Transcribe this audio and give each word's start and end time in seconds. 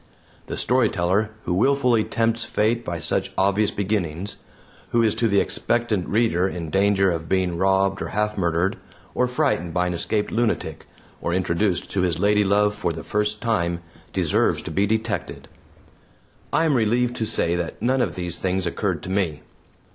The 0.47 0.57
storyteller 0.57 1.29
who 1.43 1.53
willfully 1.53 2.03
tempts 2.03 2.43
Fate 2.43 2.83
by 2.83 2.97
such 2.99 3.31
obvious 3.37 3.69
beginnings; 3.69 4.37
who 4.89 5.03
is 5.03 5.13
to 5.13 5.27
the 5.27 5.39
expectant 5.39 6.07
reader 6.07 6.47
in 6.47 6.71
danger 6.71 7.11
of 7.11 7.29
being 7.29 7.55
robbed 7.55 8.01
or 8.01 8.07
half 8.07 8.35
murdered, 8.35 8.77
or 9.13 9.27
frightened 9.27 9.75
by 9.75 9.85
an 9.85 9.93
escaped 9.93 10.31
lunatic, 10.31 10.87
or 11.21 11.35
introduced 11.35 11.91
to 11.91 12.01
his 12.01 12.17
ladylove 12.17 12.73
for 12.73 12.91
the 12.91 13.03
first 13.03 13.41
time, 13.41 13.81
deserves 14.11 14.63
to 14.63 14.71
be 14.71 14.87
detected. 14.87 15.47
I 16.51 16.65
am 16.65 16.73
relieved 16.73 17.15
to 17.17 17.25
say 17.27 17.55
that 17.55 17.79
none 17.79 18.01
of 18.01 18.15
these 18.15 18.39
things 18.39 18.65
occurred 18.65 19.03
to 19.03 19.11
me. 19.11 19.43